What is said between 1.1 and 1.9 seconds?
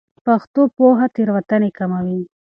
تېروتنې